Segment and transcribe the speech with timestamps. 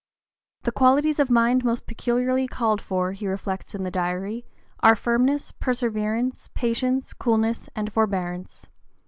[0.63, 4.47] "The qualities of mind most peculiarly called for," he reflects in the Diary,
[4.79, 8.65] "are firmness, perseverance, patience, coolness, and forbearance.